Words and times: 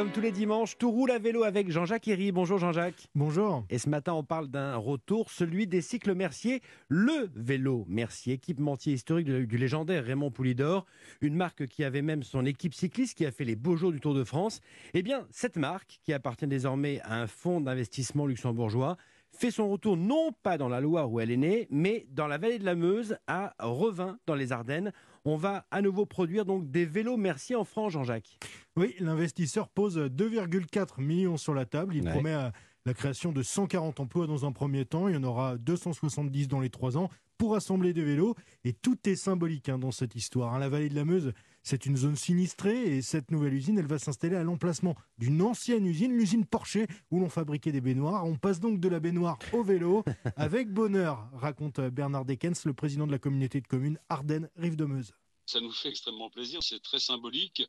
Comme 0.00 0.12
tous 0.12 0.22
les 0.22 0.32
dimanches, 0.32 0.78
tout 0.78 0.90
roule 0.90 1.10
à 1.10 1.18
vélo 1.18 1.44
avec 1.44 1.70
Jean-Jacques 1.70 2.08
Herry. 2.08 2.32
Bonjour 2.32 2.56
Jean-Jacques. 2.56 3.08
Bonjour. 3.14 3.66
Et 3.68 3.76
ce 3.76 3.90
matin, 3.90 4.14
on 4.14 4.24
parle 4.24 4.48
d'un 4.48 4.74
retour, 4.76 5.30
celui 5.30 5.66
des 5.66 5.82
cycles 5.82 6.14
Mercier, 6.14 6.62
le 6.88 7.28
vélo 7.34 7.84
Mercier, 7.86 8.32
équipementier 8.32 8.94
historique 8.94 9.28
du 9.28 9.58
légendaire 9.58 10.02
Raymond 10.02 10.30
Poulidor, 10.30 10.86
une 11.20 11.34
marque 11.34 11.66
qui 11.66 11.84
avait 11.84 12.00
même 12.00 12.22
son 12.22 12.46
équipe 12.46 12.72
cycliste 12.72 13.14
qui 13.18 13.26
a 13.26 13.30
fait 13.30 13.44
les 13.44 13.56
beaux 13.56 13.76
jours 13.76 13.92
du 13.92 14.00
Tour 14.00 14.14
de 14.14 14.24
France. 14.24 14.62
Eh 14.94 15.02
bien, 15.02 15.26
cette 15.30 15.56
marque, 15.56 16.00
qui 16.02 16.14
appartient 16.14 16.46
désormais 16.46 17.02
à 17.02 17.20
un 17.20 17.26
fonds 17.26 17.60
d'investissement 17.60 18.24
luxembourgeois, 18.24 18.96
fait 19.32 19.50
son 19.50 19.68
retour 19.68 19.98
non 19.98 20.32
pas 20.42 20.56
dans 20.56 20.70
la 20.70 20.80
Loire 20.80 21.12
où 21.12 21.20
elle 21.20 21.30
est 21.30 21.36
née, 21.36 21.68
mais 21.70 22.06
dans 22.10 22.26
la 22.26 22.38
vallée 22.38 22.58
de 22.58 22.64
la 22.64 22.74
Meuse, 22.74 23.18
à 23.26 23.54
Revin, 23.58 24.18
dans 24.24 24.34
les 24.34 24.50
Ardennes. 24.50 24.92
On 25.24 25.36
va 25.36 25.66
à 25.70 25.82
nouveau 25.82 26.06
produire 26.06 26.44
donc 26.46 26.70
des 26.70 26.86
vélos 26.86 27.16
Mercier 27.18 27.54
en 27.54 27.64
France, 27.64 27.92
Jean-Jacques. 27.92 28.38
Oui, 28.76 28.94
l'investisseur 29.00 29.68
pose 29.68 29.98
2,4 29.98 31.00
millions 31.02 31.36
sur 31.36 31.52
la 31.52 31.66
table. 31.66 31.94
Il 31.94 32.04
promet 32.04 32.34
euh, 32.34 32.50
la 32.86 32.94
création 32.94 33.32
de 33.32 33.42
140 33.42 34.00
emplois 34.00 34.26
dans 34.26 34.44
un 34.44 34.52
premier 34.52 34.84
temps. 34.84 35.08
Il 35.08 35.14
y 35.14 35.18
en 35.18 35.24
aura 35.24 35.58
270 35.58 36.48
dans 36.48 36.60
les 36.60 36.70
trois 36.70 36.96
ans 36.96 37.08
pour 37.38 37.54
assembler 37.54 37.92
des 37.92 38.04
vélos. 38.04 38.34
Et 38.64 38.72
tout 38.72 38.98
est 39.08 39.16
symbolique 39.16 39.68
hein, 39.68 39.78
dans 39.78 39.90
cette 39.90 40.14
histoire. 40.14 40.54
Hein. 40.54 40.58
La 40.58 40.68
vallée 40.68 40.88
de 40.88 40.94
la 40.94 41.04
Meuse, 41.04 41.32
c'est 41.62 41.86
une 41.86 41.96
zone 41.96 42.16
sinistrée 42.16 42.96
et 42.96 43.02
cette 43.02 43.30
nouvelle 43.30 43.54
usine, 43.54 43.78
elle 43.78 43.86
va 43.86 43.98
s'installer 43.98 44.36
à 44.36 44.42
l'emplacement 44.42 44.94
d'une 45.18 45.42
ancienne 45.42 45.86
usine, 45.86 46.12
l'usine 46.12 46.46
Porsche, 46.46 46.86
où 47.10 47.20
l'on 47.20 47.28
fabriquait 47.28 47.72
des 47.72 47.80
baignoires. 47.80 48.24
On 48.24 48.36
passe 48.36 48.60
donc 48.60 48.80
de 48.80 48.88
la 48.88 49.00
baignoire 49.00 49.38
au 49.52 49.62
vélo 49.62 50.04
avec 50.36 50.70
bonheur, 50.70 51.28
raconte 51.34 51.80
Bernard 51.80 52.24
Dekens, 52.24 52.64
le 52.64 52.74
président 52.74 53.06
de 53.06 53.12
la 53.12 53.18
communauté 53.18 53.60
de 53.60 53.66
communes 53.66 53.98
Ardennes-Rive 54.08 54.76
de 54.76 54.84
Meuse. 54.84 55.12
Ça 55.46 55.60
nous 55.60 55.72
fait 55.72 55.88
extrêmement 55.88 56.30
plaisir, 56.30 56.62
c'est 56.62 56.80
très 56.80 57.00
symbolique 57.00 57.68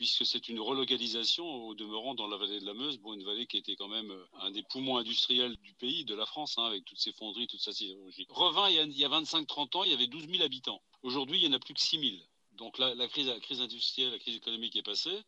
puisque 0.00 0.24
c'est 0.24 0.48
une 0.48 0.60
relocalisation 0.60 1.44
au 1.44 1.74
demeurant 1.74 2.14
dans 2.14 2.26
la 2.26 2.38
vallée 2.38 2.58
de 2.58 2.64
la 2.64 2.72
Meuse, 2.72 2.96
bon, 2.96 3.12
une 3.12 3.22
vallée 3.22 3.46
qui 3.46 3.58
était 3.58 3.76
quand 3.76 3.86
même 3.86 4.10
euh, 4.10 4.24
un 4.40 4.50
des 4.50 4.62
poumons 4.62 4.96
industriels 4.96 5.54
du 5.58 5.74
pays, 5.74 6.06
de 6.06 6.14
la 6.14 6.24
France, 6.24 6.56
hein, 6.56 6.64
avec 6.64 6.86
toutes 6.86 6.98
ses 6.98 7.12
fonderies, 7.12 7.46
toute 7.48 7.60
sa 7.60 7.74
sidérurgie. 7.74 8.24
Revin, 8.30 8.70
il 8.70 8.96
y 8.96 9.04
a, 9.04 9.08
a 9.08 9.20
25-30 9.20 9.76
ans, 9.76 9.84
il 9.84 9.90
y 9.90 9.92
avait 9.92 10.06
12 10.06 10.26
000 10.26 10.42
habitants. 10.42 10.80
Aujourd'hui, 11.02 11.36
il 11.36 11.42
n'y 11.42 11.54
en 11.54 11.58
a 11.58 11.58
plus 11.58 11.74
que 11.74 11.80
6 11.82 12.00
000. 12.00 12.16
Donc 12.52 12.78
la, 12.78 13.08
crise, 13.08 13.28
industrielle, 13.60 14.12
la 14.12 14.18
crise 14.18 14.36
économique 14.36 14.74
est 14.74 14.82
passée. 14.82 15.18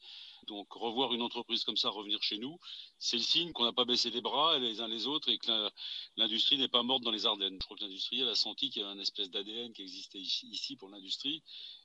Donc 0.47 0.73
revoir 0.73 1.13
une 1.13 1.21
entreprise 1.21 1.65
comme 1.65 1.77
ça 1.77 1.91
revenir 1.91 2.23
chez 2.23 2.39
nous, 2.39 2.59
c'est 2.99 3.19
le 3.19 3.23
signe 3.23 3.53
qu'on 3.53 3.65
n'a 3.65 3.75
pas 3.75 3.85
baissé 3.85 4.11
les 4.11 4.23
bras 4.23 4.59
les 4.59 4.81
uns 4.81 4.89
les 4.89 5.07
autres 5.07 5.29
et 5.29 5.39
que 5.39 5.71
l'industrie 6.17 6.57
n'est 6.57 6.69
pas 6.69 6.83
morte 6.83 7.03
dans 7.03 7.11
les 7.11 7.27
Ardennes. 7.27 7.59
Je 7.61 7.65
crois 7.65 7.77
que 7.77 7.85
l'industrie 7.85 8.23
a 8.23 8.35
senti 8.35 8.71
qu'il 8.71 8.83
y 8.83 8.85
avait 8.85 8.95
un 8.95 9.01
espèce 9.01 9.31
d'ADN 9.31 9.73
qui 9.73 9.83
existait 9.83 10.19
ici 10.19 10.77
pour 10.77 10.89
l'industrie 10.89 11.43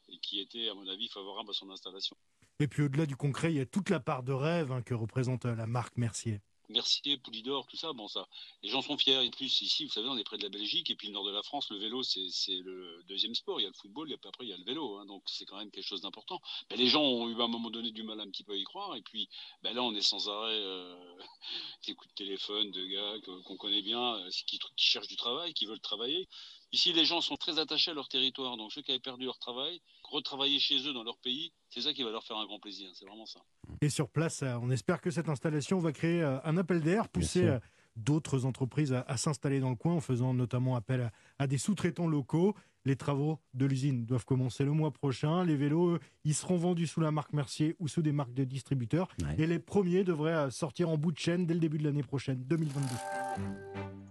et 0.10 0.18
qui 0.20 0.40
était, 0.40 0.70
à 0.70 0.74
mon 0.74 0.88
avis, 0.88 1.08
favorable 1.08 1.50
à 1.50 1.54
son 1.54 1.70
installation. 1.70 2.16
Et 2.60 2.68
puis 2.68 2.84
au-delà 2.84 3.06
du 3.06 3.16
concret, 3.16 3.52
il 3.52 3.58
y 3.58 3.62
a 3.62 3.66
toute 3.66 3.90
la 3.90 4.00
part 4.00 4.24
de 4.24 4.34
rêve 4.34 4.72
hein, 4.72 4.82
que 4.82 4.94
représente 4.94 5.46
euh, 5.46 5.56
la 5.56 5.68
marque 5.68 5.96
Mercier. 5.98 6.42
Mercier, 6.70 7.18
Poulidor, 7.18 7.66
tout 7.66 7.78
ça, 7.78 7.94
bon 7.94 8.08
ça, 8.08 8.28
les 8.62 8.70
gens 8.70 8.82
sont 8.82 8.98
fiers. 8.98 9.24
Et 9.24 9.30
plus 9.30 9.62
ici, 9.62 9.86
vous 9.86 9.92
savez, 9.92 10.08
on 10.10 10.18
est 10.18 10.24
près 10.24 10.38
de 10.38 10.44
la 10.44 10.50
Belgique 10.50 10.90
et 10.90 10.96
puis 10.96 11.08
le 11.08 11.14
nord 11.14 11.24
de 11.24 11.32
la 11.32 11.42
France, 11.42 11.70
le 11.70 11.78
vélo, 11.78 12.04
c'est 12.04 12.60
le 12.60 13.04
deuxième 13.08 13.36
sport. 13.36 13.60
Il 13.60 13.64
y 13.64 13.66
a 13.66 13.70
le 13.70 13.76
football, 13.76 14.12
et 14.12 14.16
après 14.16 14.46
il 14.46 14.50
y 14.50 14.54
a 14.54 14.58
le 14.58 14.66
vélo, 14.66 14.98
hein, 14.98 15.06
donc 15.06 15.24
c'est 15.28 15.46
quand 15.46 15.58
même 15.58 15.72
quelque 15.72 15.86
chose 15.86 16.02
d'important. 16.02 16.42
Mais 16.70 16.78
les 16.78 16.88
gens 16.88 17.02
ont 17.02 17.30
eu 17.30 17.40
à 17.40 17.46
un 17.46 17.48
moment 17.48 17.70
donné 17.70 17.92
du 17.92 18.04
mal 18.04 18.20
un 18.20 18.30
petit 18.30 18.44
peu 18.44 18.54
à 18.54 18.56
y 18.56 18.64
croire. 18.64 18.96
Et 18.96 19.02
puis 19.02 19.30
ben 19.62 19.74
là, 19.74 19.84
on 19.84 19.94
est 19.96 20.02
sans 20.02 20.28
arrêt 20.28 20.60
euh, 20.60 20.96
des 21.88 21.96
coups 21.96 22.10
de 22.10 22.16
téléphone 22.16 22.72
de 22.72 22.86
gars 22.86 23.14
qu'on 23.46 23.58
connaît 23.58 23.82
bien, 23.82 24.16
euh, 24.16 24.30
qui, 24.46 24.60
qui 24.60 24.86
cherchent 24.86 25.08
du 25.08 25.16
travail, 25.16 25.54
qui 25.54 25.66
veulent 25.68 25.80
travailler. 25.80 26.28
Ici, 26.74 26.92
les 26.92 27.06
gens 27.06 27.22
sont 27.22 27.38
très 27.38 27.60
attachés 27.60 27.92
à 27.92 27.94
leur 27.94 28.10
territoire. 28.10 28.58
Donc, 28.58 28.74
ceux 28.74 28.82
qui 28.82 28.92
avaient 28.92 29.00
perdu 29.00 29.26
leur 29.26 29.40
travail, 29.40 29.82
retravailler 30.04 30.60
chez 30.60 30.88
eux 30.88 30.94
dans 30.94 31.04
leur 31.04 31.18
pays, 31.18 31.54
c'est 31.70 31.82
ça 31.82 31.94
qui 31.94 32.04
va 32.04 32.12
leur 32.12 32.24
faire 32.24 32.38
un 32.38 32.46
grand 32.46 32.60
plaisir. 32.60 32.90
C'est 32.94 33.06
vraiment 33.06 33.26
ça. 33.26 33.40
Et 33.82 33.90
sur 33.90 34.10
place, 34.10 34.44
euh, 34.44 34.58
on 34.62 34.70
espère 34.70 35.00
que 35.00 35.10
cette 35.10 35.30
installation 35.30 35.80
va 35.80 35.94
créer 35.94 36.22
euh, 36.22 36.40
un 36.44 36.58
appel 36.58 36.82
d'air, 36.82 37.08
pousser 37.08 37.46
euh, 37.46 37.60
d'autres 37.96 38.46
entreprises 38.46 38.94
à, 38.94 39.18
s'installer 39.18 39.60
dans 39.60 39.70
le 39.70 39.76
coin 39.76 39.94
en 39.94 40.02
faisant 40.02 40.34
notamment 40.34 40.76
appel 40.76 41.12
à, 41.40 41.48
des 41.48 41.58
sous-traitants 41.58 42.08
locaux. 42.08 42.54
Les 42.84 42.96
travaux 42.96 43.40
de 43.54 43.66
l'usine 43.66 44.06
doivent 44.06 44.26
commencer 44.26 44.64
le 44.64 44.72
mois 44.72 44.92
prochain. 44.92 45.44
Les 45.46 45.56
vélos, 45.56 46.00
ils 46.24 46.36
seront 46.36 46.58
vendus 46.58 46.88
sous 46.88 47.02
la 47.02 47.12
marque 47.12 47.34
Mercier 47.34 47.76
ou 47.80 47.88
sous 47.88 48.02
des 48.02 48.14
marques 48.14 48.34
de 48.34 48.44
distributeurs. 48.44 49.10
Et 49.38 49.46
les 49.46 49.60
premiers 49.60 50.06
devraient 50.06 50.52
sortir 50.52 50.90
en 50.90 50.98
bout 50.98 51.12
de 51.12 51.18
chaîne 51.18 51.46
dès 51.46 51.54
le 51.54 51.60
début 51.60 51.80
de 51.80 51.84
l'année 51.84 52.04
prochaine, 52.04 52.42
2022. 52.46 54.07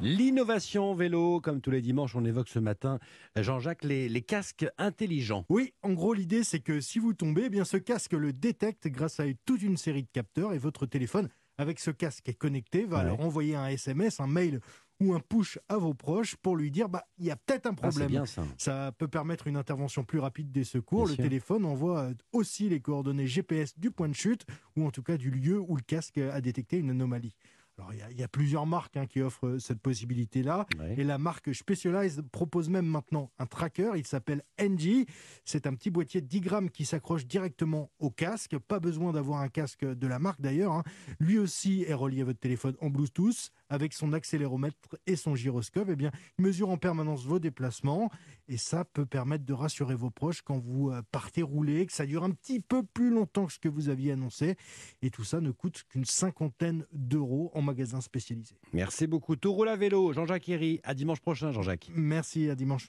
L'innovation 0.00 0.94
vélo, 0.94 1.40
comme 1.40 1.60
tous 1.60 1.70
les 1.70 1.82
dimanches, 1.82 2.14
on 2.14 2.24
évoque 2.24 2.48
ce 2.48 2.58
matin, 2.58 2.98
Jean-Jacques, 3.36 3.84
les, 3.84 4.22
casques 4.22 4.66
intelligents. 4.78 5.44
Oui, 5.48 5.74
en 5.82 5.92
gros, 5.92 6.14
l'idée, 6.14 6.44
c'est 6.44 6.60
que 6.60 6.80
si 6.80 6.98
vous 6.98 7.14
tombez, 7.14 7.44
eh 7.46 7.48
bien 7.48 7.64
ce 7.64 7.76
casque 7.76 8.12
le 8.12 8.32
détecte 8.32 8.86
grâce 8.88 9.20
à 9.20 9.24
toute 9.44 9.62
une 9.62 9.76
série 9.76 10.02
de 10.02 10.08
capteurs 10.12 10.52
et 10.52 10.58
votre 10.58 10.86
téléphone, 10.86 11.28
avec 11.56 11.80
ce 11.80 11.90
casque 11.90 12.32
connecté, 12.38 12.84
va 12.84 12.98
alors 12.98 13.20
envoyer 13.20 13.56
un 13.56 13.66
SMS, 13.66 14.20
un 14.20 14.28
mail 14.28 14.60
ou 15.00 15.14
un 15.14 15.20
push 15.20 15.58
à 15.68 15.76
vos 15.76 15.94
proches 15.94 16.36
pour 16.36 16.56
lui 16.56 16.70
dire 16.70 16.88
bah 16.88 17.04
il 17.18 17.26
y 17.26 17.30
a 17.30 17.36
peut-être 17.36 17.66
un 17.66 17.74
ah, 17.82 17.88
problème. 17.88 18.24
ça. 18.56 18.92
peut 18.98 19.06
permettre 19.06 19.46
une 19.46 19.56
intervention 19.56 20.04
plus 20.04 20.18
rapide 20.18 20.50
des 20.50 20.64
secours. 20.64 21.06
le 21.06 21.16
téléphone 21.16 21.64
envoie 21.64 22.10
aussi 22.32 22.68
les 22.68 22.80
coordonnées 22.80 23.26
GPS 23.26 23.78
du 23.78 23.90
point 23.90 24.08
de 24.08 24.14
chute 24.14 24.44
ou 24.76 24.86
en 24.86 24.90
tout 24.90 25.02
cas 25.02 25.16
du 25.16 25.30
lieu 25.30 25.58
où 25.60 25.76
le 25.76 25.82
casque 25.82 26.18
a 26.18 26.40
détecté 26.40 26.78
une 26.78 26.90
anomalie. 26.90 27.34
Alors, 27.78 27.92
il 28.10 28.18
y, 28.18 28.24
a 28.24 28.28
plusieurs 28.28 28.66
marques 28.66 28.96
hein, 28.96 29.06
qui 29.06 29.22
offrent 29.22 29.46
euh, 29.46 29.58
cette 29.60 29.80
possibilité-là. 29.80 30.66
Et 30.96 31.04
la 31.04 31.16
marque 31.16 31.54
Specialized 31.54 32.22
propose 32.30 32.68
même 32.68 32.86
maintenant 32.86 33.30
un 33.38 33.46
tracker. 33.46 33.92
Il 33.94 34.06
s'appelle 34.06 34.42
NG. 34.60 35.06
C'est 35.44 35.66
un 35.66 35.74
petit 35.74 35.90
boîtier 35.90 36.20
de 36.20 36.26
10 36.26 36.40
grammes 36.40 36.70
qui 36.70 36.84
s'accroche 36.84 37.24
directement 37.24 37.90
au 38.00 38.10
casque. 38.10 38.58
Pas 38.58 38.80
besoin 38.80 39.12
d'avoir 39.12 39.40
un 39.40 39.48
casque 39.48 39.84
de 39.84 40.06
la 40.08 40.18
marque 40.18 40.40
d'ailleurs. 40.40 40.72
Hein. 40.72 40.82
Lui 41.20 41.38
aussi 41.38 41.84
est 41.86 41.94
relié 41.94 42.22
à 42.22 42.24
votre 42.24 42.40
téléphone 42.40 42.74
en 42.80 42.90
Bluetooth 42.90 43.52
avec 43.68 43.92
son 43.92 44.12
accéléromètre 44.12 44.76
et 45.06 45.16
son 45.16 45.34
gyroscope. 45.34 45.88
Eh 45.90 45.96
bien, 45.96 46.10
il 46.38 46.44
mesure 46.44 46.70
en 46.70 46.76
permanence 46.76 47.24
vos 47.24 47.38
déplacements. 47.38 48.10
Et 48.48 48.56
ça 48.56 48.84
peut 48.84 49.06
permettre 49.06 49.44
de 49.44 49.52
rassurer 49.52 49.94
vos 49.94 50.10
proches 50.10 50.42
quand 50.42 50.58
vous 50.58 50.90
euh, 50.90 51.02
partez 51.12 51.42
rouler, 51.42 51.86
que 51.86 51.92
ça 51.92 52.06
dure 52.06 52.24
un 52.24 52.30
petit 52.30 52.60
peu 52.60 52.82
plus 52.82 53.10
longtemps 53.10 53.46
que 53.46 53.52
ce 53.52 53.58
que 53.58 53.68
vous 53.68 53.88
aviez 53.88 54.12
annoncé. 54.12 54.56
Et 55.02 55.10
tout 55.10 55.24
ça 55.24 55.40
ne 55.40 55.50
coûte 55.50 55.84
qu'une 55.88 56.04
cinquantaine 56.04 56.86
d'euros 56.92 57.50
en 57.54 57.62
magasin 57.62 58.00
spécialisé. 58.00 58.54
Merci 58.72 59.06
beaucoup. 59.06 59.36
Tout 59.36 59.52
roule 59.52 59.68
à 59.68 59.76
vélo. 59.76 60.12
Jean-Jacques 60.12 60.48
Herry. 60.48 60.80
À 60.84 60.94
dimanche 60.94 61.20
prochain, 61.20 61.52
Jean-Jacques. 61.52 61.90
Merci, 61.94 62.48
à 62.48 62.54
dimanche. 62.54 62.86